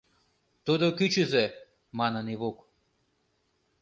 —Тудо 0.65 0.87
кӱчызӧ,— 0.97 1.45
манын 1.99 2.25
Ивук. 2.33 2.57